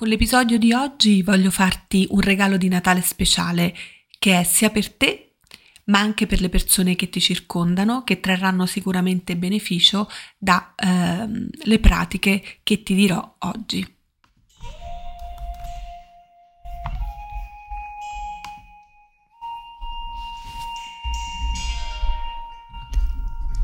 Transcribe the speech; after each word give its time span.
Con 0.00 0.08
l'episodio 0.08 0.56
di 0.56 0.72
oggi 0.72 1.20
voglio 1.20 1.50
farti 1.50 2.06
un 2.08 2.22
regalo 2.22 2.56
di 2.56 2.68
Natale 2.68 3.02
speciale 3.02 3.74
che 4.18 4.40
è 4.40 4.44
sia 4.44 4.70
per 4.70 4.90
te 4.90 5.34
ma 5.90 5.98
anche 5.98 6.26
per 6.26 6.40
le 6.40 6.48
persone 6.48 6.96
che 6.96 7.10
ti 7.10 7.20
circondano 7.20 8.02
che 8.02 8.18
trarranno 8.18 8.64
sicuramente 8.64 9.36
beneficio 9.36 10.08
dalle 10.38 10.72
ehm, 10.78 11.80
pratiche 11.80 12.42
che 12.62 12.82
ti 12.82 12.94
dirò 12.94 13.36
oggi. 13.40 13.99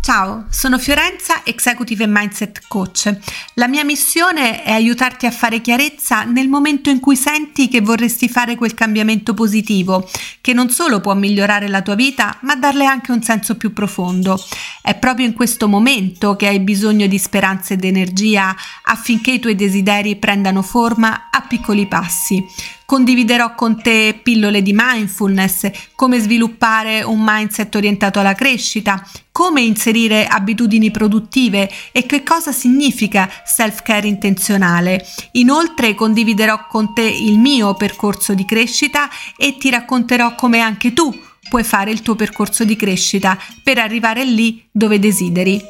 Ciao, 0.07 0.47
sono 0.51 0.79
Fiorenza, 0.79 1.41
Executive 1.43 2.07
Mindset 2.07 2.69
Coach. 2.69 3.13
La 3.55 3.67
mia 3.67 3.83
missione 3.83 4.63
è 4.63 4.71
aiutarti 4.71 5.27
a 5.27 5.33
fare 5.33 5.61
chiarezza 5.61 6.23
nel 6.23 6.47
momento 6.47 6.91
in 6.91 7.01
cui 7.01 7.17
senti 7.17 7.67
che 7.67 7.81
vorresti 7.81 8.29
fare 8.29 8.55
quel 8.55 8.73
cambiamento 8.73 9.35
positivo, 9.35 10.09
che 10.41 10.53
non 10.53 10.71
solo 10.71 11.01
può 11.01 11.13
migliorare 11.15 11.67
la 11.67 11.83
tua 11.83 11.97
vita, 11.97 12.39
ma 12.43 12.55
darle 12.55 12.85
anche 12.85 13.11
un 13.11 13.21
senso 13.21 13.57
più 13.57 13.73
profondo. 13.73 14.41
È 14.81 14.95
proprio 14.95 15.27
in 15.27 15.33
questo 15.33 15.67
momento 15.67 16.37
che 16.37 16.47
hai 16.47 16.61
bisogno 16.61 17.09
di 17.09 17.19
speranza 17.19 17.75
ed 17.75 17.83
energia 17.83 18.55
affinché 18.85 19.33
i 19.33 19.41
tuoi 19.41 19.57
desideri 19.57 20.15
prendano 20.15 20.63
forma 20.63 21.31
a 21.33 21.41
piccoli 21.41 21.89
passi. 21.89 22.47
Condividerò 22.87 23.57
con 23.57 23.83
te 23.83 24.19
pillole 24.23 24.63
di 24.63 24.73
mindfulness, 24.73 25.69
come 25.97 26.21
sviluppare 26.21 27.03
un 27.03 27.21
mindset 27.21 27.75
orientato 27.75 28.21
alla 28.21 28.35
crescita, 28.35 29.05
come 29.33 29.61
inserire 29.61 30.25
abitudini 30.25 30.93
produttive 30.93 31.69
e 31.91 32.07
che 32.07 32.23
cosa 32.23 32.53
significa 32.53 33.29
self-care 33.45 34.07
intenzionale. 34.07 35.05
Inoltre 35.33 35.97
condividerò 35.97 36.69
con 36.69 36.95
te 36.95 37.03
il 37.03 37.41
mio 37.41 37.75
percorso 37.75 38.35
di 38.35 38.45
crescita 38.45 39.11
e 39.37 39.57
ti 39.59 39.69
racconterò 39.69 40.37
come 40.37 40.61
anche 40.61 40.93
tu 40.93 41.13
puoi 41.49 41.65
fare 41.65 41.91
il 41.91 42.03
tuo 42.03 42.15
percorso 42.15 42.65
di 42.65 42.77
crescita 42.77 43.37
per 43.65 43.79
arrivare 43.79 44.25
lì 44.25 44.65
dove 44.71 45.01
desideri. 45.01 45.61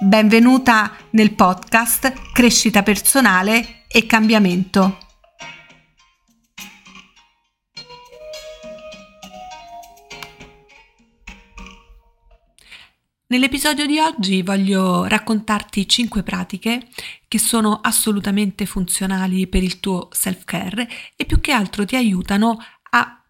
Benvenuta 0.00 0.90
nel 1.10 1.34
podcast 1.34 2.12
Crescita 2.32 2.82
personale 2.82 3.82
e 3.86 4.06
cambiamento. 4.06 5.03
Nell'episodio 13.34 13.84
di 13.84 13.98
oggi 13.98 14.42
voglio 14.42 15.06
raccontarti 15.06 15.88
5 15.88 16.22
pratiche 16.22 16.86
che 17.26 17.40
sono 17.40 17.80
assolutamente 17.82 18.64
funzionali 18.64 19.48
per 19.48 19.64
il 19.64 19.80
tuo 19.80 20.06
self-care 20.12 20.88
e 21.16 21.24
più 21.24 21.40
che 21.40 21.50
altro 21.50 21.84
ti 21.84 21.96
aiutano 21.96 22.56
a 22.90 23.24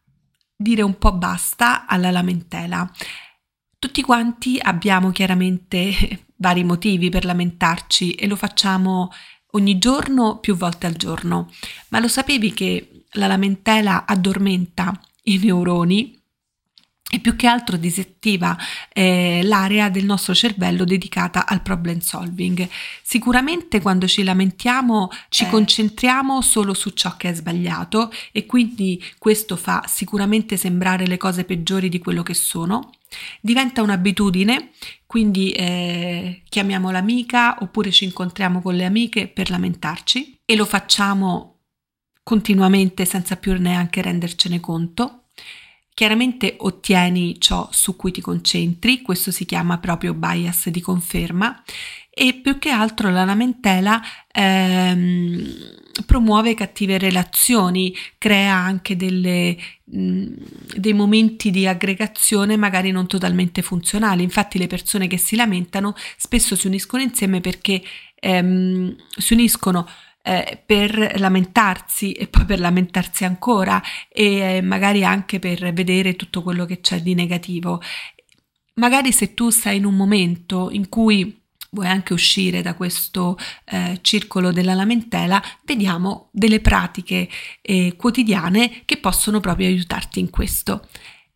dire 0.55 0.82
un 0.82 0.98
po' 0.98 1.12
basta 1.14 1.86
alla 1.86 2.10
lamentela. 2.10 2.86
Tutti 3.78 4.02
quanti 4.02 4.58
abbiamo 4.60 5.10
chiaramente 5.10 6.27
vari 6.36 6.64
motivi 6.64 7.08
per 7.08 7.25
lamentarci 7.25 8.12
e 8.12 8.27
lo 8.27 8.36
facciamo 8.36 9.10
ogni 9.52 9.78
giorno 9.78 10.36
più 10.36 10.55
volte 10.55 10.86
al 10.86 10.97
giorno, 10.97 11.50
ma 11.88 11.98
lo 11.98 12.08
sapevi 12.08 12.52
che 12.52 13.06
la 13.12 13.27
lamentela 13.27 14.05
addormenta 14.05 14.92
i 15.22 15.38
neuroni 15.38 16.23
e 17.14 17.20
più 17.20 17.36
che 17.36 17.46
altro 17.46 17.76
disattiva 17.76 18.58
eh, 18.92 19.40
l'area 19.44 19.88
del 19.88 20.04
nostro 20.04 20.34
cervello 20.34 20.82
dedicata 20.82 21.46
al 21.46 21.62
problem 21.62 22.00
solving. 22.00 22.68
Sicuramente 23.04 23.80
quando 23.80 24.08
ci 24.08 24.24
lamentiamo 24.24 25.10
ci 25.28 25.44
eh. 25.44 25.48
concentriamo 25.48 26.40
solo 26.40 26.74
su 26.74 26.90
ciò 26.90 27.16
che 27.16 27.28
è 27.28 27.34
sbagliato 27.34 28.10
e 28.32 28.46
quindi 28.46 29.00
questo 29.16 29.54
fa 29.54 29.84
sicuramente 29.86 30.56
sembrare 30.56 31.06
le 31.06 31.16
cose 31.16 31.44
peggiori 31.44 31.88
di 31.88 32.00
quello 32.00 32.24
che 32.24 32.34
sono. 32.34 32.90
Diventa 33.40 33.80
un'abitudine, 33.80 34.70
quindi 35.06 35.53
eh, 35.53 36.42
chiamiamo 36.48 36.91
l'amica 36.91 37.58
oppure 37.60 37.92
ci 37.92 38.03
incontriamo 38.03 38.60
con 38.60 38.74
le 38.74 38.86
amiche 38.86 39.28
per 39.28 39.50
lamentarci 39.50 40.41
e 40.44 40.56
lo 40.56 40.64
facciamo 40.64 41.60
continuamente 42.24 43.04
senza 43.04 43.36
più 43.36 43.56
neanche 43.56 44.03
rendercene 44.03 44.58
conto. 44.58 45.23
Chiaramente 45.94 46.56
ottieni 46.59 47.38
ciò 47.38 47.69
su 47.71 47.94
cui 47.94 48.10
ti 48.10 48.21
concentri, 48.21 49.00
questo 49.00 49.31
si 49.31 49.44
chiama 49.44 49.78
proprio 49.78 50.12
bias 50.12 50.69
di 50.71 50.81
conferma 50.81 51.62
e 52.10 52.34
più 52.34 52.59
che 52.59 52.71
altro 52.71 53.10
la 53.10 53.25
lamentela 53.25 54.03
ehm, 54.33 55.44
promuove 56.04 56.54
cattive 56.54 56.99
relazioni, 56.99 57.94
crea 58.19 58.54
anche 58.54 58.97
delle, 58.97 59.56
mh, 59.84 60.27
dei 60.77 60.93
momenti 60.93 61.53
di 61.53 61.65
aggregazione 61.65 62.56
magari 62.56 62.91
non 62.91 63.06
totalmente 63.06 63.62
funzionali. 63.62 64.25
Infatti 64.25 64.59
le 64.59 64.66
persone 64.66 65.06
che 65.06 65.16
si 65.16 65.37
lamentano 65.37 65.94
spesso 66.16 66.56
si 66.56 66.66
uniscono 66.66 67.04
insieme 67.04 67.41
perché 67.41 67.81
ehm, 68.16 68.97
si 69.16 69.33
uniscono 69.33 69.87
eh, 70.26 70.62
per 70.64 71.20
lamentarsi 71.20 72.12
e 72.12 72.28
poi 72.28 72.46
per 72.46 72.58
lamentarsi 72.58 73.24
ancora 73.24 73.82
e 74.08 74.56
eh, 74.56 74.60
magari 74.62 75.04
anche 75.04 75.38
per 75.38 75.72
vedere 75.74 76.16
tutto 76.16 76.42
quello 76.42 76.64
che 76.64 76.80
c'è 76.80 77.00
di 77.02 77.14
negativo. 77.14 77.82
Magari 78.76 79.12
se 79.12 79.34
tu 79.34 79.50
sei 79.50 79.76
in 79.76 79.84
un 79.84 79.94
momento 79.94 80.70
in 80.70 80.88
cui 80.88 81.42
vuoi 81.70 81.88
anche 81.88 82.14
uscire 82.14 82.62
da 82.62 82.74
questo 82.74 83.36
eh, 83.66 83.98
circolo 84.00 84.50
della 84.50 84.74
lamentela, 84.74 85.42
vediamo 85.64 86.28
delle 86.32 86.60
pratiche 86.60 87.28
eh, 87.60 87.94
quotidiane 87.96 88.82
che 88.86 88.96
possono 88.96 89.41
proprio 89.41 89.66
aiutarti 89.66 90.20
in 90.20 90.30
questo. 90.30 90.88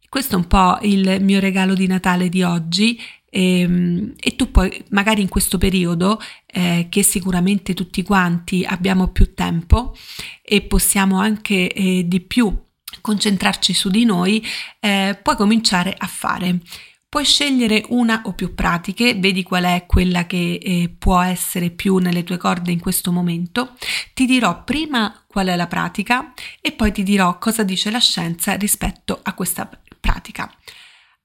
Questo 0.09 0.35
è 0.35 0.39
un 0.39 0.47
po' 0.47 0.79
il 0.83 1.19
mio 1.21 1.39
regalo 1.39 1.75
di 1.75 1.87
Natale 1.87 2.31
di 2.31 2.43
oggi 2.43 2.99
e, 3.31 3.61
ehm, 3.61 4.15
e 4.19 4.37
tu 4.37 4.51
poi 4.51 4.85
magari 4.91 5.23
in 5.23 5.29
questo 5.29 5.59
periodo 5.59 6.21
eh, 6.47 6.87
che 6.89 7.03
sicuramente 7.03 7.75
tutti 7.75 8.03
quanti 8.03 8.65
abbiamo 8.65 9.09
più 9.09 9.35
tempo 9.35 9.97
e 10.43 10.63
possiamo 10.63 11.19
anche 11.19 11.73
eh, 11.73 12.05
di 12.07 12.21
più 12.21 12.57
concentrarci 13.01 13.75
su 13.75 13.91
di 13.91 14.05
noi, 14.05 14.45
eh, 14.81 15.19
puoi 15.23 15.37
cominciare 15.37 15.95
a 15.97 16.07
fare. 16.07 16.61
Puoi 17.09 17.25
scegliere 17.25 17.85
una 17.89 18.21
o 18.27 18.35
più 18.35 18.55
pratiche, 18.55 19.15
vedi 19.15 19.43
qual 19.43 19.65
è 19.65 19.85
quella 19.87 20.27
che 20.27 20.59
eh, 20.63 20.95
può 20.99 21.19
essere 21.23 21.71
più 21.71 21.97
nelle 21.97 22.23
tue 22.23 22.37
corde 22.37 22.71
in 22.71 22.81
questo 22.81 23.13
momento. 23.13 23.77
Ti 24.13 24.27
dirò 24.27 24.63
prima 24.63 25.25
qual 25.27 25.47
è 25.47 25.57
la 25.57 25.67
pratica 25.67 26.35
e 26.61 26.73
poi 26.73 26.93
ti 26.93 27.03
dirò 27.03 27.39
cosa 27.39 27.63
dice 27.63 27.91
la 27.91 27.99
scienza 27.99 28.53
rispetto 28.55 29.19
a 29.23 29.33
questa 29.33 29.71
pratica. 29.99 30.53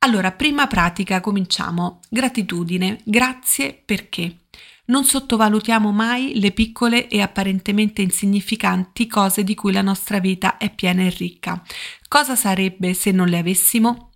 Allora, 0.03 0.34
prima 0.34 0.68
pratica, 0.68 1.22
cominciamo. 1.22 2.02
Gratitudine. 2.09 3.00
Grazie 3.06 3.74
perché. 3.74 4.40
Non 4.88 5.06
sottovalutiamo 5.06 5.94
mai 5.94 6.41
le 6.41 6.52
piccole 6.52 7.08
e 7.08 7.22
apparentemente 7.22 8.02
insignificanti 8.02 9.08
cose 9.08 9.46
di 9.46 9.56
cui 9.56 9.72
la 9.72 9.81
nostra 9.81 10.19
vita 10.19 10.58
è 10.58 10.69
piena 10.75 11.03
e 11.03 11.09
ricca. 11.09 11.63
Cosa 12.09 12.36
sarebbe 12.36 12.94
se 12.94 13.12
non 13.12 13.30
le 13.30 13.38
avessimo? 13.38 14.09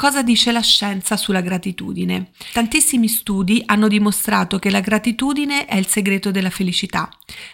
Cosa 0.00 0.22
dice 0.22 0.50
la 0.50 0.62
scienza 0.62 1.18
sulla 1.18 1.42
gratitudine? 1.42 2.30
Tantissimi 2.54 3.06
studi 3.06 3.62
hanno 3.66 3.86
dimostrato 3.86 4.58
che 4.58 4.70
la 4.70 4.80
gratitudine 4.80 5.66
è 5.66 5.76
il 5.76 5.88
segreto 5.88 6.30
della 6.30 6.48
felicità. 6.48 7.10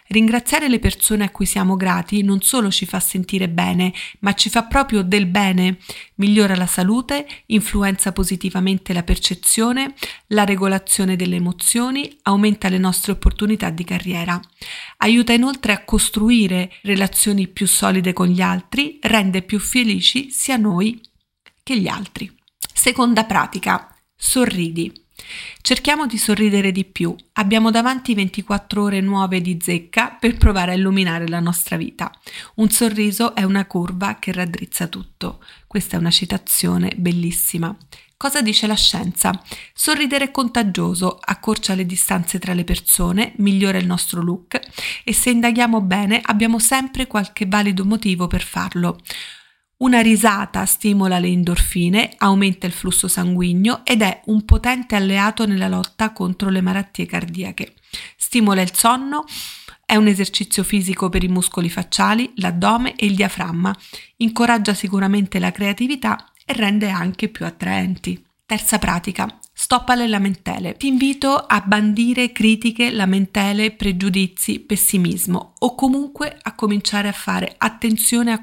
Ringraziare 0.06 0.68
le 0.68 0.78
persone 0.78 1.24
a 1.24 1.30
cui 1.30 1.44
siamo 1.44 1.74
grati 1.74 2.22
non 2.22 2.42
solo 2.42 2.70
ci 2.70 2.86
fa 2.86 3.00
sentire 3.00 3.48
bene, 3.48 3.92
ma 4.20 4.32
ci 4.34 4.48
fa 4.48 4.62
proprio 4.62 5.02
del 5.02 5.26
bene. 5.26 5.78
Migliora 6.18 6.54
la 6.54 6.68
salute, 6.68 7.26
influenza 7.46 8.12
positivamente 8.12 8.92
la 8.92 9.02
percezione, 9.02 9.94
la 10.28 10.44
regolazione 10.44 11.16
delle 11.16 11.34
emozioni, 11.34 12.16
aumenta 12.22 12.68
le 12.68 12.78
nostre 12.78 13.10
opportunità 13.10 13.70
di 13.70 13.82
carriera. 13.82 14.40
Aiuta 14.98 15.32
inoltre 15.32 15.72
a 15.72 15.82
costruire 15.82 16.70
relazioni 16.82 17.48
più 17.48 17.66
solide 17.66 18.12
con 18.12 18.28
gli 18.28 18.40
altri, 18.40 19.00
rende 19.02 19.42
più 19.42 19.58
felici 19.58 20.30
sia 20.30 20.56
noi 20.56 21.00
che 21.64 21.76
gli 21.76 21.88
altri. 21.88 22.35
Seconda 22.86 23.24
pratica, 23.24 23.92
sorridi. 24.14 24.92
Cerchiamo 25.60 26.06
di 26.06 26.18
sorridere 26.18 26.70
di 26.70 26.84
più. 26.84 27.16
Abbiamo 27.32 27.72
davanti 27.72 28.14
24 28.14 28.80
ore 28.80 29.00
nuove 29.00 29.40
di 29.40 29.58
zecca 29.60 30.16
per 30.20 30.36
provare 30.36 30.70
a 30.70 30.74
illuminare 30.76 31.26
la 31.26 31.40
nostra 31.40 31.76
vita. 31.76 32.12
Un 32.56 32.70
sorriso 32.70 33.34
è 33.34 33.42
una 33.42 33.66
curva 33.66 34.18
che 34.20 34.30
raddrizza 34.30 34.86
tutto. 34.86 35.42
Questa 35.66 35.96
è 35.96 35.98
una 35.98 36.12
citazione 36.12 36.92
bellissima. 36.96 37.76
Cosa 38.16 38.40
dice 38.40 38.66
la 38.66 38.76
scienza? 38.76 39.32
Sorridere 39.74 40.26
è 40.26 40.30
contagioso, 40.30 41.18
accorcia 41.20 41.74
le 41.74 41.84
distanze 41.84 42.38
tra 42.38 42.54
le 42.54 42.64
persone, 42.64 43.32
migliora 43.38 43.78
il 43.78 43.86
nostro 43.86 44.22
look 44.22 44.60
e 45.04 45.12
se 45.12 45.30
indaghiamo 45.30 45.80
bene 45.80 46.20
abbiamo 46.22 46.58
sempre 46.58 47.06
qualche 47.06 47.46
valido 47.46 47.84
motivo 47.84 48.26
per 48.26 48.42
farlo. 48.42 49.00
Una 49.78 50.00
risata 50.00 50.64
stimola 50.64 51.18
le 51.18 51.26
endorfine, 51.28 52.14
aumenta 52.16 52.66
il 52.66 52.72
flusso 52.72 53.08
sanguigno 53.08 53.84
ed 53.84 54.00
è 54.00 54.22
un 54.26 54.46
potente 54.46 54.96
alleato 54.96 55.44
nella 55.44 55.68
lotta 55.68 56.12
contro 56.12 56.48
le 56.48 56.62
malattie 56.62 57.04
cardiache. 57.04 57.74
Stimola 58.16 58.62
il 58.62 58.74
sonno, 58.74 59.24
È 59.84 59.94
un 59.94 60.08
esercizio 60.08 60.64
fisico 60.64 61.08
per 61.08 61.22
i 61.22 61.28
muscoli 61.28 61.68
facciali, 61.68 62.32
l'addome 62.36 62.96
e 62.96 63.06
il 63.06 63.14
diaframma. 63.14 63.72
Incoraggia 64.16 64.74
sicuramente 64.74 65.38
la 65.38 65.52
creatività 65.52 66.32
e 66.44 66.54
rende 66.54 66.88
anche 66.88 67.28
più 67.28 67.44
attraenti. 67.46 68.20
Terza 68.44 68.78
pratica. 68.78 69.38
Stop 69.52 69.90
alle 69.90 70.08
lamentele. 70.08 70.74
Ti 70.76 70.88
invito 70.88 71.36
a 71.36 71.60
bandire 71.60 72.32
critiche, 72.32 72.90
lamentele, 72.90 73.70
pregiudizi, 73.70 74.58
pessimismo 74.58 75.54
o 75.56 75.76
comunque 75.76 76.36
a 76.42 76.54
cominciare 76.56 77.06
a 77.06 77.12
fare 77.12 77.54
attenzione 77.56 78.32
a 78.32 78.42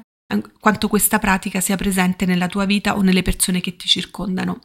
quanto 0.60 0.88
questa 0.88 1.18
pratica 1.18 1.60
sia 1.60 1.76
presente 1.76 2.26
nella 2.26 2.48
tua 2.48 2.64
vita 2.64 2.96
o 2.96 3.02
nelle 3.02 3.22
persone 3.22 3.60
che 3.60 3.76
ti 3.76 3.86
circondano. 3.86 4.60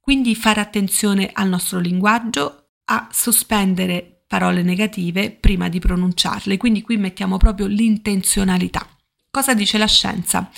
Quindi 0.00 0.34
fare 0.34 0.60
attenzione 0.60 1.30
al 1.32 1.48
nostro 1.48 1.78
linguaggio, 1.78 2.70
a 2.84 3.08
sospendere 3.10 4.24
parole 4.26 4.62
negative 4.62 5.30
prima 5.30 5.68
di 5.68 5.78
pronunciarle. 5.78 6.56
Quindi 6.56 6.82
qui 6.82 6.96
mettiamo 6.96 7.36
proprio 7.36 7.66
l'intenzionalità. 7.66 8.88
Cosa 9.30 9.52
dice 9.52 9.76
la 9.78 9.86
scienza? 9.86 10.50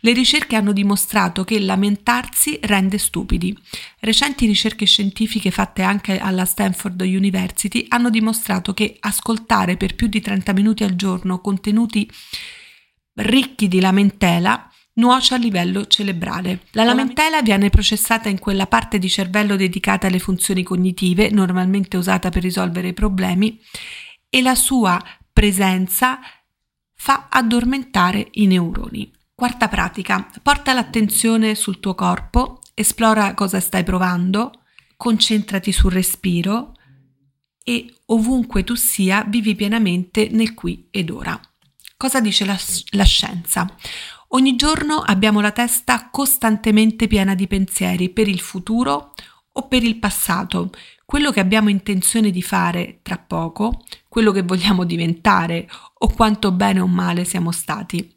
Le 0.00 0.12
ricerche 0.12 0.54
hanno 0.54 0.72
dimostrato 0.72 1.44
che 1.44 1.58
lamentarsi 1.58 2.58
rende 2.62 2.98
stupidi. 2.98 3.56
Recenti 4.00 4.46
ricerche 4.46 4.84
scientifiche 4.84 5.50
fatte 5.50 5.82
anche 5.82 6.18
alla 6.18 6.44
Stanford 6.44 7.00
University 7.00 7.86
hanno 7.88 8.10
dimostrato 8.10 8.74
che 8.74 8.96
ascoltare 9.00 9.76
per 9.76 9.94
più 9.94 10.08
di 10.08 10.20
30 10.20 10.52
minuti 10.52 10.84
al 10.84 10.94
giorno 10.94 11.40
contenuti 11.40 12.08
ricchi 13.18 13.68
di 13.68 13.80
lamentela 13.80 14.68
nuoce 14.94 15.34
a 15.34 15.38
livello 15.38 15.86
cerebrale. 15.86 16.62
La 16.72 16.84
lamentela 16.84 17.42
viene 17.42 17.70
processata 17.70 18.28
in 18.28 18.38
quella 18.38 18.66
parte 18.66 18.98
di 18.98 19.08
cervello 19.08 19.56
dedicata 19.56 20.06
alle 20.06 20.18
funzioni 20.18 20.62
cognitive, 20.62 21.30
normalmente 21.30 21.96
usata 21.96 22.30
per 22.30 22.42
risolvere 22.42 22.88
i 22.88 22.94
problemi, 22.94 23.60
e 24.28 24.42
la 24.42 24.54
sua 24.54 25.02
presenza 25.32 26.18
fa 26.94 27.28
addormentare 27.30 28.28
i 28.32 28.46
neuroni. 28.46 29.10
Quarta 29.34 29.68
pratica, 29.68 30.28
porta 30.42 30.72
l'attenzione 30.72 31.54
sul 31.54 31.78
tuo 31.78 31.94
corpo, 31.94 32.60
esplora 32.74 33.34
cosa 33.34 33.60
stai 33.60 33.84
provando, 33.84 34.64
concentrati 34.96 35.70
sul 35.70 35.92
respiro 35.92 36.74
e 37.62 37.94
ovunque 38.06 38.64
tu 38.64 38.74
sia 38.74 39.24
vivi 39.28 39.54
pienamente 39.54 40.28
nel 40.32 40.54
qui 40.54 40.88
ed 40.90 41.10
ora. 41.10 41.40
Cosa 41.98 42.20
dice 42.20 42.44
la, 42.44 42.56
la 42.90 43.02
scienza? 43.02 43.68
Ogni 44.28 44.54
giorno 44.54 44.98
abbiamo 44.98 45.40
la 45.40 45.50
testa 45.50 46.10
costantemente 46.10 47.08
piena 47.08 47.34
di 47.34 47.48
pensieri 47.48 48.08
per 48.08 48.28
il 48.28 48.38
futuro 48.38 49.14
o 49.50 49.66
per 49.66 49.82
il 49.82 49.98
passato, 49.98 50.70
quello 51.04 51.32
che 51.32 51.40
abbiamo 51.40 51.70
intenzione 51.70 52.30
di 52.30 52.40
fare 52.40 53.00
tra 53.02 53.18
poco, 53.18 53.82
quello 54.08 54.30
che 54.30 54.42
vogliamo 54.42 54.84
diventare 54.84 55.68
o 55.94 56.06
quanto 56.06 56.52
bene 56.52 56.78
o 56.78 56.86
male 56.86 57.24
siamo 57.24 57.50
stati. 57.50 58.14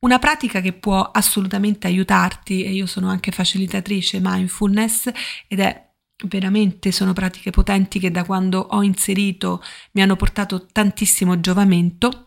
Una 0.00 0.18
pratica 0.18 0.60
che 0.60 0.72
può 0.72 1.00
assolutamente 1.02 1.86
aiutarti, 1.86 2.64
e 2.64 2.72
io 2.72 2.86
sono 2.86 3.08
anche 3.08 3.30
facilitatrice 3.30 4.18
mindfulness 4.20 5.12
ed 5.46 5.60
è 5.60 5.90
veramente 6.24 6.90
sono 6.90 7.12
pratiche 7.12 7.50
potenti 7.50 8.00
che 8.00 8.10
da 8.10 8.24
quando 8.24 8.58
ho 8.58 8.82
inserito 8.82 9.62
mi 9.92 10.02
hanno 10.02 10.16
portato 10.16 10.66
tantissimo 10.66 11.38
giovamento, 11.38 12.25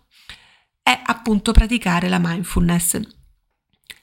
è 0.90 1.00
appunto 1.04 1.52
praticare 1.52 2.10
la 2.10 2.18
mindfulness. 2.20 3.00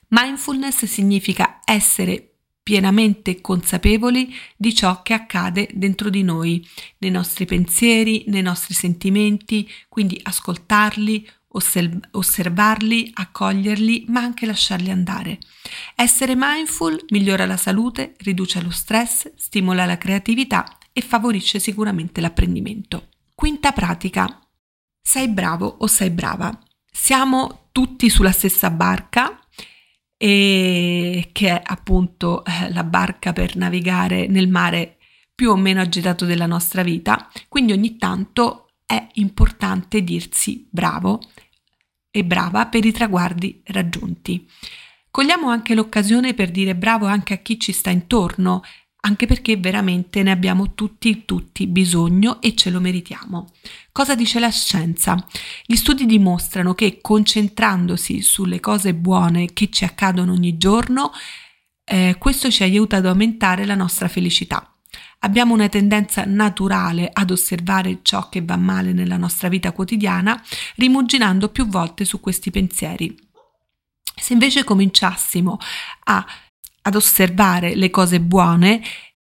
Mindfulness 0.07 0.85
significa 0.85 1.59
essere 1.65 2.35
pienamente 2.63 3.41
consapevoli 3.41 4.33
di 4.55 4.73
ciò 4.73 5.01
che 5.01 5.13
accade 5.13 5.67
dentro 5.73 6.09
di 6.09 6.23
noi, 6.23 6.65
nei 6.99 7.11
nostri 7.11 7.43
pensieri, 7.43 8.23
nei 8.27 8.41
nostri 8.41 8.73
sentimenti, 8.73 9.69
quindi 9.89 10.17
ascoltarli, 10.23 11.29
osservarli, 12.11 13.11
accoglierli, 13.13 14.05
ma 14.07 14.21
anche 14.21 14.45
lasciarli 14.45 14.89
andare. 14.89 15.39
Essere 15.93 16.35
mindful 16.37 17.03
migliora 17.09 17.45
la 17.45 17.57
salute, 17.57 18.15
riduce 18.19 18.61
lo 18.61 18.71
stress, 18.71 19.33
stimola 19.35 19.85
la 19.85 19.97
creatività 19.97 20.77
e 20.93 21.01
favorisce 21.01 21.59
sicuramente 21.59 22.21
l'apprendimento. 22.21 23.09
Quinta 23.35 23.73
pratica. 23.73 24.39
Sei 25.01 25.27
bravo 25.27 25.65
o 25.79 25.87
sei 25.87 26.11
brava. 26.11 26.57
Siamo 26.99 27.69
tutti 27.71 28.09
sulla 28.09 28.31
stessa 28.33 28.69
barca 28.69 29.39
e 30.17 31.29
che 31.31 31.47
è 31.47 31.61
appunto 31.63 32.43
eh, 32.43 32.73
la 32.73 32.83
barca 32.83 33.31
per 33.31 33.55
navigare 33.55 34.27
nel 34.27 34.49
mare 34.49 34.97
più 35.33 35.51
o 35.51 35.55
meno 35.55 35.79
agitato 35.79 36.25
della 36.25 36.47
nostra 36.47 36.83
vita, 36.83 37.29
quindi 37.47 37.71
ogni 37.71 37.95
tanto 37.95 38.71
è 38.85 39.07
importante 39.13 40.03
dirsi 40.03 40.67
bravo 40.69 41.21
e 42.11 42.25
brava 42.25 42.65
per 42.65 42.83
i 42.83 42.91
traguardi 42.91 43.61
raggiunti. 43.67 44.45
Cogliamo 45.09 45.47
anche 45.47 45.75
l'occasione 45.75 46.33
per 46.33 46.51
dire 46.51 46.75
bravo 46.75 47.05
anche 47.05 47.35
a 47.35 47.37
chi 47.37 47.57
ci 47.57 47.71
sta 47.71 47.89
intorno, 47.89 48.63
anche 48.99 49.25
perché 49.25 49.57
veramente 49.57 50.23
ne 50.23 50.31
abbiamo 50.31 50.73
tutti, 50.73 51.23
tutti 51.25 51.67
bisogno 51.67 52.41
e 52.41 52.55
ce 52.55 52.69
lo 52.69 52.79
meritiamo. 52.79 53.51
Cosa 53.91 54.15
dice 54.15 54.39
la 54.39 54.49
scienza? 54.49 55.15
Gli 55.65 55.75
studi 55.75 56.05
dimostrano 56.05 56.73
che 56.73 56.99
concentrandosi 57.01 58.21
sulle 58.21 58.59
cose 58.59 58.93
buone 58.93 59.53
che 59.53 59.69
ci 59.69 59.85
accadono 59.85 60.33
ogni 60.33 60.57
giorno, 60.57 61.11
eh, 61.83 62.15
questo 62.19 62.51
ci 62.51 62.63
aiuta 62.63 62.97
ad 62.97 63.05
aumentare 63.05 63.65
la 63.65 63.75
nostra 63.75 64.07
felicità. 64.07 64.71
Abbiamo 65.19 65.53
una 65.53 65.69
tendenza 65.69 66.25
naturale 66.25 67.09
ad 67.11 67.31
osservare 67.31 67.99
ciò 68.03 68.29
che 68.29 68.41
va 68.43 68.55
male 68.55 68.93
nella 68.93 69.17
nostra 69.17 69.47
vita 69.47 69.71
quotidiana, 69.71 70.41
rimuginando 70.75 71.49
più 71.49 71.67
volte 71.67 72.05
su 72.05 72.19
questi 72.19 72.51
pensieri. 72.51 73.15
Se 74.19 74.33
invece 74.33 74.63
cominciassimo 74.63 75.57
a, 76.05 76.25
ad 76.87 76.95
osservare 76.95 77.75
le 77.75 77.89
cose 77.89 78.21
buone 78.21 78.81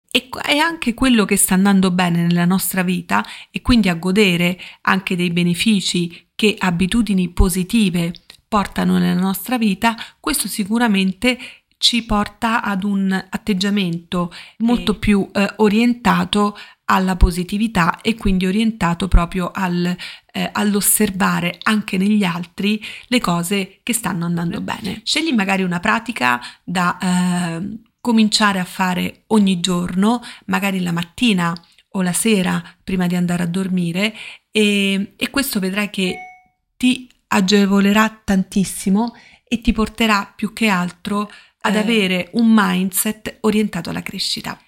e, 0.09 0.27
e 0.49 0.57
anche 0.57 0.93
quello 0.93 1.25
che 1.25 1.37
sta 1.37 1.53
andando 1.53 1.91
bene 1.91 2.23
nella 2.23 2.45
nostra 2.45 2.81
vita 2.81 3.23
e 3.51 3.61
quindi 3.61 3.87
a 3.87 3.93
godere 3.93 4.59
anche 4.81 5.15
dei 5.15 5.29
benefici 5.29 6.29
che 6.35 6.55
abitudini 6.57 7.29
positive 7.29 8.13
portano 8.47 8.97
nella 8.97 9.21
nostra 9.21 9.57
vita, 9.57 9.95
questo 10.19 10.47
sicuramente 10.47 11.37
ci 11.81 12.05
porta 12.05 12.61
ad 12.61 12.83
un 12.83 13.11
atteggiamento 13.11 14.31
molto 14.57 14.99
più 14.99 15.27
eh, 15.33 15.51
orientato 15.57 16.55
alla 16.85 17.15
positività 17.15 18.01
e 18.01 18.13
quindi 18.13 18.45
orientato 18.45 19.07
proprio 19.07 19.49
al, 19.51 19.97
eh, 20.31 20.49
all'osservare 20.53 21.57
anche 21.63 21.97
negli 21.97 22.23
altri 22.23 22.79
le 23.07 23.19
cose 23.19 23.79
che 23.81 23.93
stanno 23.93 24.25
andando 24.25 24.61
bene. 24.61 25.01
Scegli 25.03 25.33
magari 25.33 25.63
una 25.63 25.79
pratica 25.79 26.39
da 26.63 26.97
eh, 26.99 27.79
cominciare 27.99 28.59
a 28.59 28.65
fare 28.65 29.23
ogni 29.27 29.59
giorno, 29.59 30.21
magari 30.45 30.81
la 30.81 30.91
mattina 30.91 31.59
o 31.93 32.03
la 32.03 32.13
sera 32.13 32.63
prima 32.83 33.07
di 33.07 33.15
andare 33.15 33.41
a 33.41 33.47
dormire 33.47 34.13
e, 34.51 35.13
e 35.15 35.29
questo 35.31 35.59
vedrai 35.59 35.89
che 35.89 36.15
ti 36.77 37.09
agevolerà 37.29 38.21
tantissimo 38.23 39.15
e 39.47 39.61
ti 39.61 39.71
porterà 39.71 40.31
più 40.35 40.53
che 40.53 40.67
altro 40.67 41.29
ad 41.61 41.75
eh. 41.75 41.79
avere 41.79 42.29
un 42.33 42.51
mindset 42.53 43.37
orientato 43.41 43.89
alla 43.89 44.03
crescita. 44.03 44.59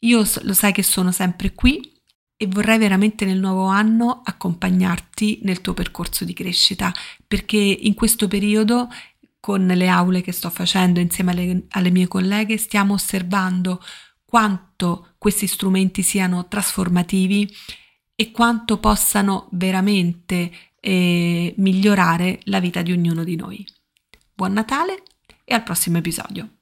Io 0.00 0.24
lo 0.42 0.52
sai 0.52 0.72
che 0.72 0.82
sono 0.82 1.10
sempre 1.10 1.52
qui 1.52 1.92
e 2.36 2.46
vorrei 2.46 2.78
veramente 2.78 3.24
nel 3.24 3.38
nuovo 3.38 3.64
anno 3.64 4.20
accompagnarti 4.22 5.40
nel 5.42 5.62
tuo 5.62 5.72
percorso 5.72 6.24
di 6.24 6.34
crescita, 6.34 6.92
perché 7.26 7.56
in 7.56 7.94
questo 7.94 8.28
periodo 8.28 8.88
con 9.40 9.66
le 9.66 9.88
aule 9.88 10.20
che 10.20 10.32
sto 10.32 10.50
facendo 10.50 11.00
insieme 11.00 11.30
alle, 11.30 11.66
alle 11.70 11.90
mie 11.90 12.08
colleghe 12.08 12.58
stiamo 12.58 12.94
osservando 12.94 13.82
quanto 14.24 15.14
questi 15.18 15.46
strumenti 15.46 16.02
siano 16.02 16.46
trasformativi 16.46 17.50
e 18.14 18.30
quanto 18.32 18.78
possano 18.78 19.48
veramente 19.52 20.50
eh, 20.80 21.54
migliorare 21.56 22.40
la 22.44 22.60
vita 22.60 22.82
di 22.82 22.92
ognuno 22.92 23.24
di 23.24 23.36
noi. 23.36 23.66
Buon 24.34 24.52
Natale 24.52 25.02
e 25.46 25.54
al 25.54 25.62
prossimo 25.62 25.98
episodio. 25.98 26.55